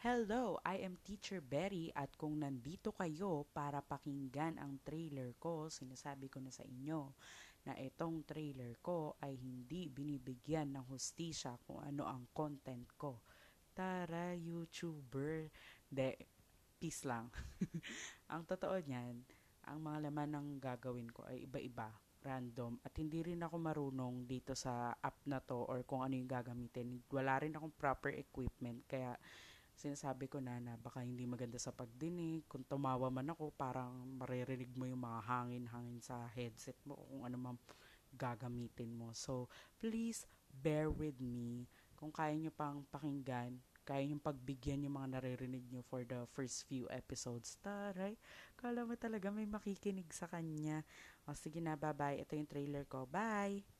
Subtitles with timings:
[0.00, 6.32] Hello, I am Teacher Berry at kung nandito kayo para pakinggan ang trailer ko, sinasabi
[6.32, 7.12] ko na sa inyo
[7.68, 13.20] na itong trailer ko ay hindi binibigyan ng hustisya kung ano ang content ko.
[13.76, 15.52] Tara, YouTuber!
[15.84, 16.16] De,
[16.80, 17.28] peace lang.
[18.32, 19.20] ang totoo niyan,
[19.68, 21.92] ang mga laman ng gagawin ko ay iba-iba
[22.24, 26.32] random at hindi rin ako marunong dito sa app na to or kung ano yung
[26.32, 27.04] gagamitin.
[27.12, 29.12] Wala rin akong proper equipment kaya
[29.80, 32.44] sinasabi ko na na baka hindi maganda sa pagdinig.
[32.44, 37.36] Kung tumawa man ako, parang maririnig mo yung mga hangin-hangin sa headset mo kung ano
[37.40, 37.56] man
[38.12, 39.16] gagamitin mo.
[39.16, 39.48] So,
[39.80, 41.64] please bear with me.
[41.96, 43.56] Kung kaya nyo pang pakinggan,
[43.88, 47.56] kaya yung pagbigyan yung mga naririnig nyo for the first few episodes.
[47.64, 48.20] Taray,
[48.60, 50.84] kala mo talaga may makikinig sa kanya.
[51.24, 52.20] O sige na, bye-bye.
[52.20, 53.08] Ito yung trailer ko.
[53.08, 53.79] Bye!